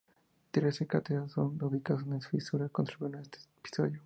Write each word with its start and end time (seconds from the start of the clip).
Trece 0.49 0.87
cráteres, 0.87 1.31
todos 1.35 1.61
ubicados 1.61 2.01
en 2.05 2.09
la 2.09 2.21
fisura, 2.21 2.69
contribuyeron 2.69 3.19
a 3.19 3.21
este 3.21 3.37
episodio. 3.59 3.99